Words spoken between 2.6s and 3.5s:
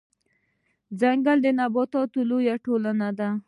ټولنه ده